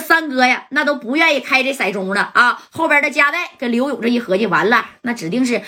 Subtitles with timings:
[0.00, 2.60] 三哥呀，那都不愿意开这骰盅了啊！
[2.70, 5.62] 后边的嘉代跟刘勇这一合计，完了，那指定是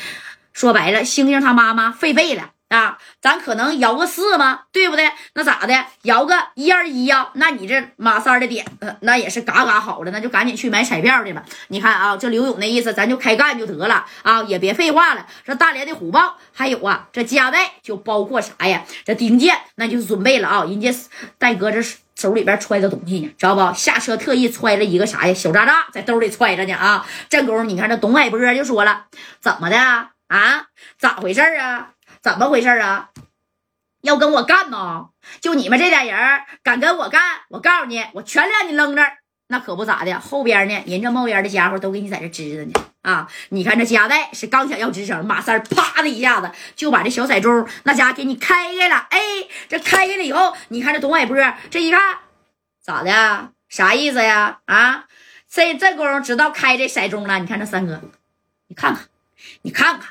[0.52, 2.98] 说白了，星星他妈妈废废了啊！
[3.20, 4.60] 咱可能摇个四吗？
[4.72, 5.10] 对不对？
[5.34, 5.84] 那咋的？
[6.02, 7.30] 摇个一二一呀？
[7.34, 8.64] 那你这马三的点，
[9.00, 11.42] 那也是嘎嘎好了，那就赶紧去买彩票去吧。
[11.68, 15.26] 你看啊，这刘勇那意思，咱就开干就得了啊，也别废话了。
[15.44, 18.84] 这大连的虎豹，还有啊，这嘉代，就包括啥呀？
[19.04, 20.94] 这丁健，那就准备了啊，人家
[21.38, 21.96] 戴哥这是。
[22.20, 23.74] 手里边揣着东西呢，知道不？
[23.74, 25.32] 下车特意揣了一个啥呀？
[25.32, 27.06] 小渣渣在兜里揣着呢啊！
[27.30, 29.06] 这功夫，你看这董海波就说了
[29.40, 30.66] ：“怎么的啊？
[30.98, 31.92] 咋回事啊？
[32.20, 33.08] 怎么回事啊？
[34.02, 35.08] 要跟我干吗？
[35.40, 37.22] 就你们这俩人敢跟我干？
[37.48, 39.16] 我告诉你，我全让你扔这儿。
[39.50, 42.72] 那可不咋的，后边呢，人这冒烟的家伙都给你在这支着呢
[43.02, 43.28] 啊！
[43.48, 49.08] 你看这夹带是刚想要吱声，马三啪的一下子就把这小彩钟那家给你开开了。
[49.10, 49.18] 哎，
[49.68, 51.36] 这开开了以后，你看这董海波
[51.68, 52.00] 这一看，
[52.80, 53.50] 咋的？
[53.68, 54.60] 啥意思呀？
[54.66, 55.06] 啊，
[55.50, 57.40] 这这功夫知道开这骰盅了。
[57.40, 58.00] 你看这三哥，
[58.68, 59.08] 你看看，
[59.62, 60.10] 你看看，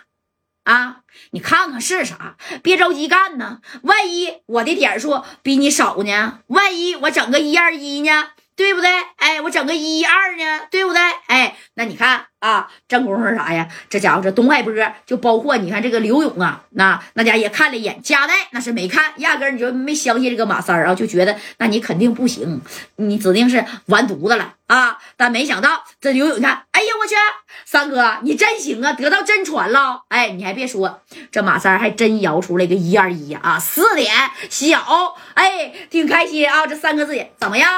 [0.66, 0.98] 啊，
[1.32, 2.36] 你看看是啥？
[2.62, 6.42] 别着急干呢，万一我的点数比你少呢？
[6.48, 8.32] 万一我整个一二一呢？
[8.60, 8.90] 对不对？
[9.16, 11.02] 哎，我整个一二呢，对不对？
[11.28, 13.66] 哎，那你看啊，正功夫啥呀？
[13.90, 14.74] 这家伙这东海波
[15.06, 22.62] 就包括你看这个刘勇啊，那那家也看了一眼，加代那是没看，压根你就没相信这个马三啊，就觉得那你肯定不行，
[22.98, 24.98] 你指定是完犊子了啊！
[25.16, 27.16] 但没想到这刘勇一看，哎呀我去，
[27.64, 30.04] 三哥你真行啊，得到真传了！
[30.10, 34.12] 哎，你还别说，这马三还真摇出来个一二一啊，四点
[34.50, 36.68] 小，哎，挺开心啊！
[36.68, 37.70] 这三个字怎么样？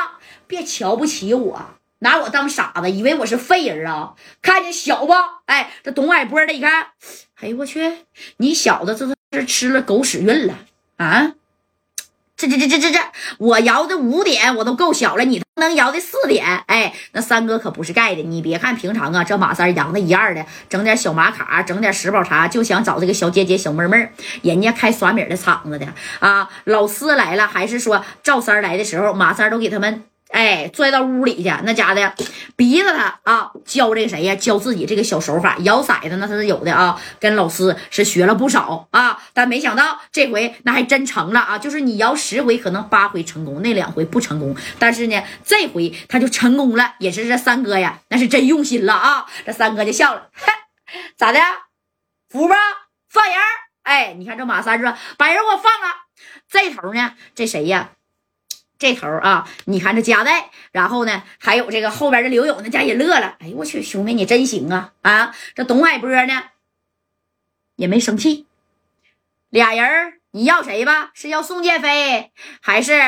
[0.51, 1.61] 别瞧不起我，
[1.99, 4.15] 拿我当傻子，以为我是废人啊？
[4.41, 5.13] 看见小不？
[5.45, 6.87] 哎，这董海波的一看，
[7.39, 7.99] 哎呦我去，
[8.35, 10.55] 你小子这是吃了狗屎运了
[10.97, 11.31] 啊！
[12.35, 12.99] 这这这这这这，
[13.37, 16.45] 我摇的五点我都够小了，你能摇的四点？
[16.67, 18.21] 哎，那三哥可不是盖的。
[18.21, 24.09] 你别看平常啊，这马三扬的一二的，整点小马卡，整点十宝茶，就想找这个小姐姐、小妹妹
[24.41, 25.87] 人家开耍米的场子的
[26.19, 26.49] 啊。
[26.65, 30.03] 老四来了，还是说赵三来的时候，马三都给他们。
[30.31, 32.13] 哎，拽到屋里去，那家的
[32.55, 34.35] 逼着他啊，教这个谁呀？
[34.35, 39.21] 教自己这个小手法，摇骰子那他是有的啊，跟老师是学了不少啊。
[39.33, 41.57] 但没想到这回那还真成了啊！
[41.57, 44.55] 就是你摇十回，可能八回成功，那两回不成功。
[44.79, 49.25] 但是呢，这回他就成功了，也是这三哥呀，那是真用心了啊！
[49.45, 50.29] 这三哥就笑了，
[51.17, 51.39] 咋的？
[52.29, 52.55] 服吧？
[53.09, 53.35] 放人？
[53.83, 55.95] 哎，你看这马三说，把人给我放了。
[56.49, 57.89] 这头呢，这谁呀？
[58.81, 63.37] 这头啊，你看这夹带，然后呢，还有这个后边的刘勇，那家也乐了。
[63.39, 64.93] 哎呦我去，兄弟你真行啊！
[65.03, 66.43] 啊，这董海波呢
[67.75, 68.47] 也没生气。
[69.51, 71.11] 俩人你要谁吧？
[71.13, 72.99] 是要宋建飞，还是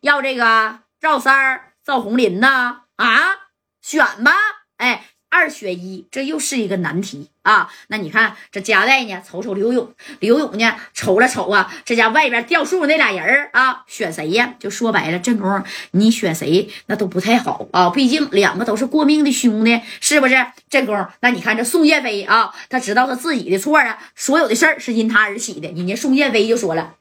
[0.00, 2.84] 要这个赵三、赵红林呢？
[2.96, 3.50] 啊，
[3.82, 4.32] 选吧。
[4.78, 5.04] 哎。
[5.32, 7.72] 二选一，这又是一个难题啊！
[7.88, 14.54] 那你看这夹带呢，瞅瞅刘勇，刘勇呢，瞅了瞅啊，这家外边吊树那俩人啊，选谁呀？
[14.58, 20.34] 就说白了，正宫你选谁那都不太好啊，毕竟两个都是过命的兄弟，是不是？
[20.68, 25.68] 正宫，那你看这宋建飞啊，他知道他自己的错啊，所有的事儿是因他而起的。
[25.68, 26.92] 人家宋建飞就说了。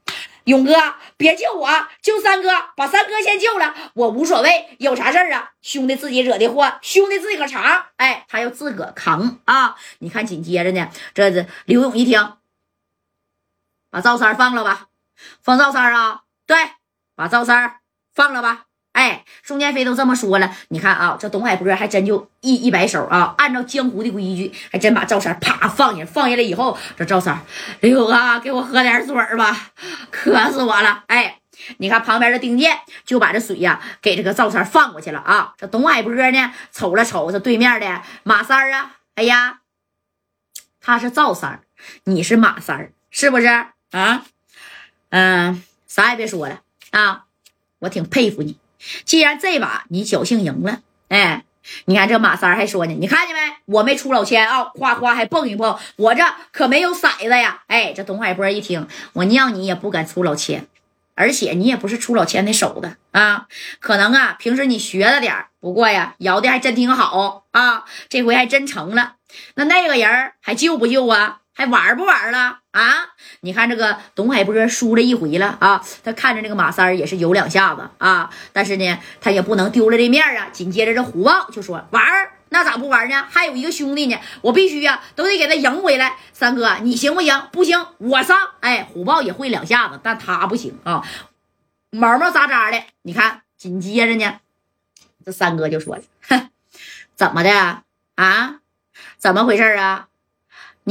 [0.45, 0.73] 勇哥，
[1.17, 1.69] 别救我，
[2.01, 5.51] 救三哥，把三哥先救了，我无所谓，有啥事儿啊？
[5.61, 9.75] 兄弟自己惹的祸，兄弟自个尝，哎，他要自个扛啊！
[9.99, 12.37] 你看，紧接着呢，这这刘勇一听，
[13.89, 14.87] 把赵三放了吧，
[15.43, 16.57] 放赵三啊，对，
[17.15, 17.79] 把赵三
[18.13, 18.65] 放了吧。
[18.93, 27.39] 哎，宋建飞都这么说了，你看啊，这董海波还真就一一摆手啊，按照江湖的规矩，还真把赵三啪放下，放下来以后，这赵三，
[27.79, 29.71] 刘啊，给我喝点水吧，
[30.11, 31.05] 渴死我了。
[31.07, 31.39] 哎，
[31.77, 35.53] 你看旁边的丁健就把这水呀给这个赵三放过去了啊。
[35.57, 39.59] 这董海波呢，瞅了瞅这对面的马三啊，哎呀，
[40.81, 41.61] 他是赵三
[42.03, 43.47] 你是马三是不是
[43.91, 44.25] 啊？
[45.11, 47.23] 嗯，啥也别说了啊，
[47.79, 48.57] 我挺佩服你。
[49.05, 51.43] 既然这把你侥幸赢了，哎，
[51.85, 53.41] 你看这马三还说呢，你看见没？
[53.65, 57.63] 我没出老千啊，夸夸还蹦一蹦，我这可没有骰子呀！
[57.67, 60.67] 哎，这董海波一听，我娘你也不敢出老千，
[61.15, 63.47] 而且你也不是出老千的手的啊，
[63.79, 69.15] 可能啊，平时你学了点不过呀，摇的还真挺好啊，这回还真成了。
[69.55, 71.39] 那那个人还救不救啊？
[71.53, 73.09] 还玩不玩了啊？
[73.41, 80.49] 你看这个董海波输了一回了啊，他看着这个马三也是有两下子啊，但是呢，他也不能丢了这面啊。
[80.51, 82.03] 紧接着这虎豹就说：“玩
[82.49, 83.25] 那咋不玩呢？
[83.29, 86.17] 还有一个兄弟呢，我必须呀，都得给他赢回来。
[86.33, 87.47] 三哥，你行不行？
[87.51, 88.37] 不行，我上。
[88.59, 91.01] 哎，虎豹也会两下子，但他不行啊，
[91.89, 92.83] 毛毛扎扎的。
[93.03, 94.39] 你看，紧接着呢，
[95.25, 96.49] 这三哥就说了：“哼，
[97.15, 97.83] 怎么的
[98.15, 98.59] 啊？
[99.17, 100.07] 怎么回事啊？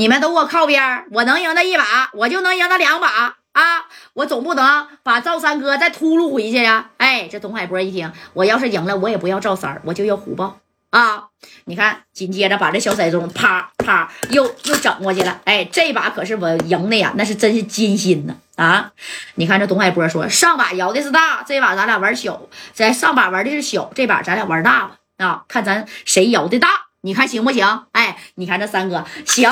[0.00, 3.85] 你们都给我靠边我能赢他一把，我就能赢他两把啊！
[4.14, 6.88] 我总不能把赵三哥再秃噜回去呀！
[6.97, 10.56] 哎，这董海波一听，我要是赢了，我也不要赵三我就要虎豹。”
[10.88, 11.25] 啊！
[11.67, 15.38] 你看，紧接着把这小骰盅啪啪又又整过去了。
[15.44, 18.35] 哎，这把可是我赢的呀，那是真是金心呐！
[18.56, 18.93] 啊，
[19.35, 24.96] 你看这董海波说，上把摇的是大，这把咱俩玩小；在上把玩的是小，这把咱俩玩大吧？
[25.19, 26.69] 啊，看咱谁摇的大，
[27.03, 27.85] 你看行不行？
[27.93, 29.50] 哎，你看这三哥行，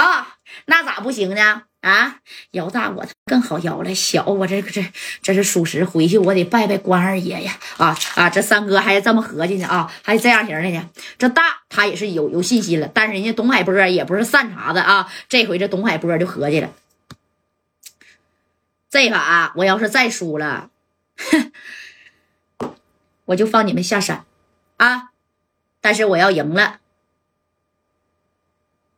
[0.67, 1.63] 那咋不行呢？
[1.81, 2.17] 啊，
[2.51, 4.85] 摇大我更好摇了，小我这个这
[5.23, 7.57] 这是属实，回去我得拜拜关二爷呀！
[7.77, 10.91] 啊啊，这三哥还这么合计呢啊，还这样型的呢。
[11.19, 15.09] 这大他也是有有信心了，但是人家董海波也不是善茬子啊。
[15.29, 16.73] 这回这董海波就合计了，
[18.91, 20.71] 这把我要是再输了，
[23.27, 24.25] 我就放你们下山
[24.79, 25.11] 啊！
[25.81, 26.81] 但是我要赢了，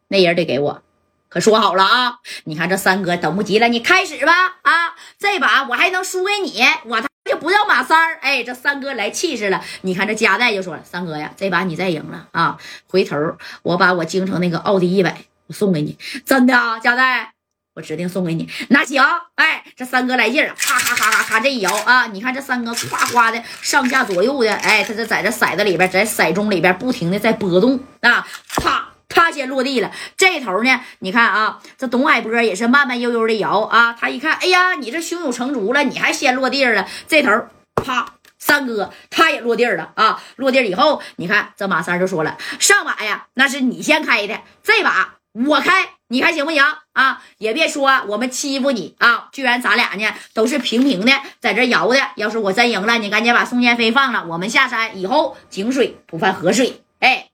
[0.09, 0.83] 那人得给我。
[1.31, 2.19] 可说好了啊！
[2.45, 4.33] 你看这三哥等不及了，你开始吧
[4.63, 4.97] 啊！
[5.17, 8.19] 这把我还能输给你，我他就不叫马三儿。
[8.21, 9.63] 哎，这三哥来气势了。
[9.83, 13.17] 你看这加代就说了：“三哥呀，这把你再赢了啊，回头
[13.63, 15.97] 我把我京城那个奥迪一百我送给你，
[16.27, 17.35] 真的啊，加代，
[17.75, 18.51] 我指定送给你。
[18.71, 19.01] 那行，
[19.37, 22.07] 哎，这三哥来劲了，咔咔咔咔咔这一摇啊！
[22.09, 28.90] 你看这三哥夸夸的上下左右的，哎，他这在这骰子里边，在骰盅里边不停的在波动啊，啪。
[29.11, 30.81] 他先落地了，这头呢？
[31.01, 33.93] 你看啊，这董海波也是慢慢悠悠的摇啊。
[33.93, 36.87] 他一看，哎呀，你这胸有成竹了，你还先落地了。
[37.09, 37.31] 这头
[37.75, 40.23] 啪，三哥他也落地了啊。
[40.37, 47.21] 落地以后，你看这马三就说了：“上把呀，那是你先开的，这把我开，你看行不行啊？
[47.39, 51.99] 也别说我们欺负你啊，居然咱俩呢都是平平的在这摇的。
[52.15, 56.83] 要是我真赢了，你赶紧把宋建飞放了，我们下山以后井水不犯河水。
[57.01, 57.27] 哎。”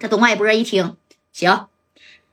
[0.00, 0.96] 这董海波一听，
[1.30, 1.66] 行，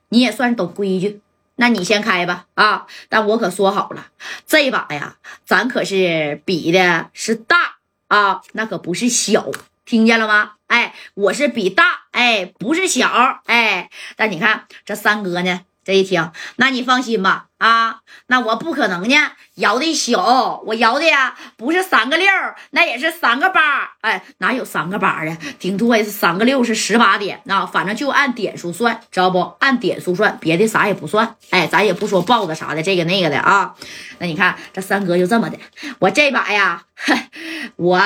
[0.08, 1.20] 你也算是懂规矩，
[1.56, 2.86] 那你先开吧啊！
[3.10, 4.06] 但我可说好了，
[4.46, 7.76] 这把呀，咱可是比的是大
[8.06, 9.50] 啊，那可不是小，
[9.84, 10.52] 听见了吗？
[10.68, 13.90] 哎，我是比大，哎，不是小，哎。
[14.16, 15.60] 但你看这三哥呢？
[15.88, 19.16] 这一听，那你放心吧，啊，那我不可能呢，
[19.54, 22.28] 摇的小，我摇的呀，不是三个六，
[22.72, 25.38] 那也是三个八，哎，哪有三个八呀？
[25.58, 29.40] 顶多也是三个六，是十八点，啊，反正就按点数算，知道不？
[29.60, 33.74] 按点数算，别的啥也不算，哎，咱也不说豹子啥的，这个那个的啊。
[34.18, 35.58] 那你看这三哥就这么的，
[36.00, 36.82] 我这把呀，
[37.76, 37.98] 我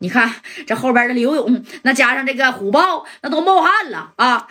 [0.00, 0.34] 你看
[0.66, 4.48] 这后边的刘勇，那加上这个虎豹，那都冒汗了啊。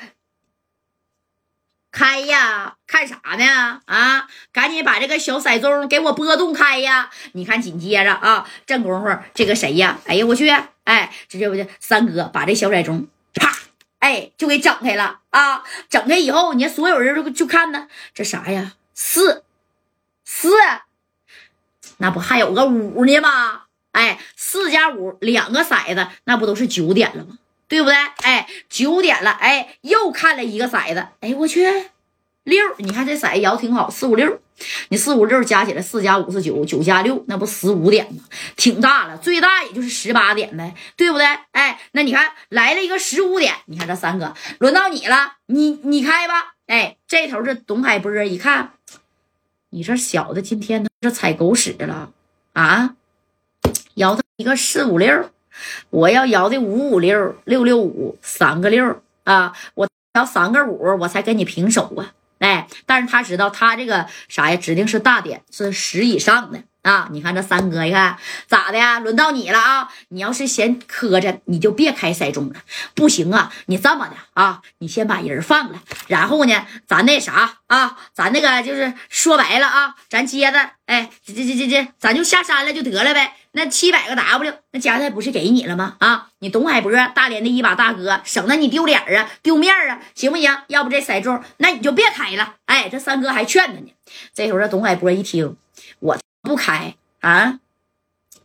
[1.92, 3.82] 开呀，看啥呢？
[3.86, 7.10] 啊，赶紧把这个小骰盅给我拨动开呀！
[7.34, 9.98] 你看，紧接着啊，正功夫，这个谁呀？
[10.06, 10.50] 哎呀，我去！
[10.84, 13.54] 哎，这这不就三哥把这小骰盅啪，
[14.00, 15.64] 哎，就给整开了啊！
[15.90, 18.74] 整开以后，你看所有人都就看呢，这啥呀？
[18.94, 19.44] 四
[20.24, 20.52] 四，
[21.98, 23.64] 那不还有个五呢吗？
[23.92, 27.40] 哎，四加五，两个骰子，那不都是九点了吗？
[27.70, 27.96] 对不对？
[28.24, 31.64] 哎，九点了，哎，又看了一个骰子，哎，我去，
[32.44, 34.42] 六，你看这骰子摇挺好，四五六，
[34.90, 38.24] 你四五六加起来，四加五是九，九加六那不十五点吗？
[38.56, 41.26] 挺大了，最大也就是十八点呗，对不对？
[41.52, 48.74] 哎，那你看来了一个十五点，你看这三哥轮到你了，你你开吧，哎，这头这董海波一看，
[49.70, 52.12] 你这小子今天这踩狗屎了
[52.54, 52.96] 啊，
[53.94, 55.30] 摇他一个四五六。
[55.90, 59.54] 我要摇的五五六六六五三个六啊！
[59.76, 62.14] 我摇三个五，我才跟你平手啊！
[62.40, 67.10] 哎，但是他知道他这个啥呀，指定是大点，是十以上的啊！
[67.12, 68.98] 你看这三哥，一看咋的呀？
[69.00, 69.90] 轮到你了啊！
[70.08, 72.62] 你要是嫌磕碜，你就别开骰盅了。
[72.96, 83.34] 不行啊，你这么的啊，你先把人放了，然后呢，咱那啥啊，咱那个就是说白了啊，咱接着哎，这这这这，咱就下山了就得了呗。
[83.60, 85.98] 那七百个 W，那加代不是给你了吗？
[86.00, 90.50] 啊，你董海波大连的一把大哥，省得你丢脸啊，丢面啊，行不行？
[90.68, 92.56] 要不这骰盅，那你就别开了。
[92.68, 93.92] 哎，这三哥还劝他呢。
[94.34, 95.58] 这会儿这董海波一听，
[96.00, 97.60] 我不开啊，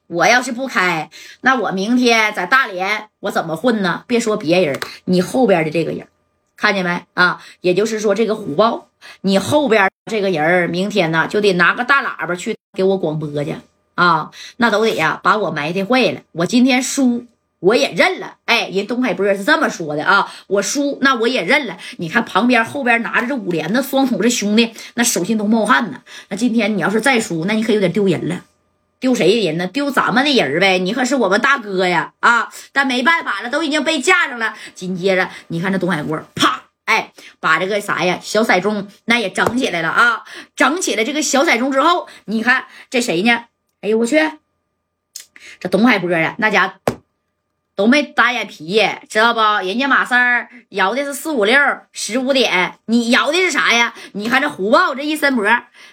[0.09, 1.09] 我要是不开，
[1.43, 4.03] 那我明天在大连我怎么混呢？
[4.09, 6.09] 别说别人，你后边的这个人，
[6.57, 7.41] 看见没啊？
[7.61, 8.89] 也就是说这个虎豹，
[9.21, 13.55] 你后边这个人，明天呢就得拿个大喇叭去给我广播去。
[13.95, 16.21] 啊，那都得呀，把我埋汰坏了。
[16.33, 17.27] 我今天输，
[17.61, 18.37] 我也认了。
[18.47, 21.77] 哎，人东海波是这么说的啊，我输，那我也认了。
[21.99, 26.01] 你看旁边后边拿着这五连的双筒这兄弟，那手心都冒汗呢。
[26.29, 28.43] 那今天你要是再输，那你可有点丢人了。
[29.01, 29.67] 丢谁的人呢？
[29.67, 30.79] 丢咱们的人呗！
[30.79, 32.15] 你可是我们大哥呀！
[32.21, 34.55] 啊，但没办法了，都已经被架上了。
[34.75, 40.23] 紧接着，你看这东海波，啪，哎，把这个啥呀，小骰盅那也整起来了啊！
[40.57, 43.45] 整起来这个小骰盅之后，你看这谁呢？
[43.85, 44.19] 哎呦我去，
[45.61, 46.81] 这东海波啊，那家
[47.77, 49.41] 都没单眼皮，知道不？
[49.63, 51.55] 人家马三摇的是四五六
[51.93, 53.93] 十五点，你摇的是啥呀？
[54.13, 55.45] 你看这虎豹这一伸脖，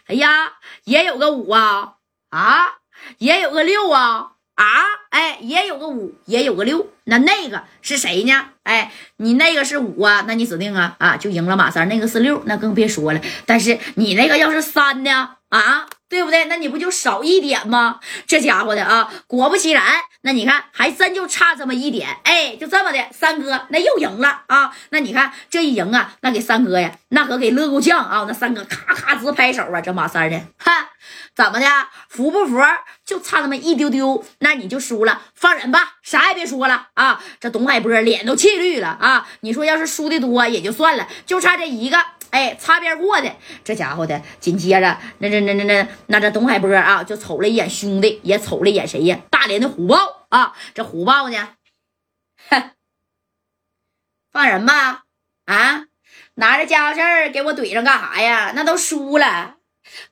[0.08, 0.54] 哎呀，
[0.86, 1.96] 也有个五啊
[2.30, 2.78] 啊，
[3.18, 4.66] 也有个六啊啊，
[5.10, 8.52] 哎，也有个五，也有个六，那那个是谁呢？
[8.64, 13.20] 哎，你那个是五啊，那你指定啊啊就赢了马三，那个是六，那更别说了。
[13.46, 15.36] 但是你那个要是三呢？
[15.50, 15.88] 啊？
[16.12, 16.44] 对不对？
[16.46, 18.02] 那你不就少一点吗？
[18.28, 19.82] 这家伙的啊，果不其然，
[20.24, 24.76] 那你看还真就差这么一点，哎，就这么的，三哥那又赢了啊！
[24.90, 28.26] 那你看这一赢啊，那给三哥呀，那可给乐够呛啊！
[28.28, 29.80] 那三哥咔咔直拍手啊！
[29.80, 30.90] 这马三的，哈，
[31.34, 31.66] 怎么的？
[32.10, 32.62] 服不服？
[33.06, 37.24] 就差那么一丢丢，那你就输了，放人吧，啥也别说了啊！
[37.40, 39.26] 这董海波脸都气绿了啊！
[39.40, 41.98] 你说要是输的多也就算了，就差这一个。
[42.32, 43.32] 哎，擦边过的
[43.64, 49.20] 这家伙的，紧接着那那那那那那这董海波啊，就瞅了一眼兄弟，也瞅了一眼谁呀？
[49.30, 51.50] 大连的虎豹啊，这虎豹呢？
[52.50, 52.72] 哼，
[54.32, 55.04] 放人吧！
[55.46, 55.86] 啊，
[56.36, 58.54] 拿着家伙事儿给我怼上干啥呀？
[58.56, 59.58] 那都输了。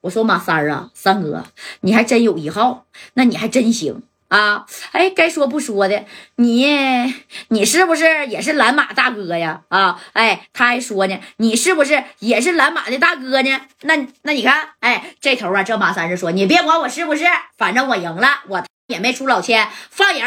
[0.01, 1.45] 我说马三儿啊，三哥，
[1.81, 4.03] 你还真有一号，那你还真行。
[4.29, 6.05] 啊，哎，该说不说的，
[6.36, 7.13] 你
[7.50, 9.62] 你是不是也是蓝马大哥呀？
[9.69, 13.62] 啊，哎，他还说呢，你是不是也是蓝马的大哥呢？
[13.81, 17.25] 那那你看，哎，这头啊，这马三是说，你别管我是不是，
[17.57, 20.24] 反正我赢了，我也没出老千，放人。